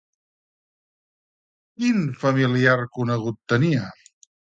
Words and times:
Quin 1.83 2.01
familiar 2.25 2.77
conegut 2.99 3.43
tenia? 3.55 3.97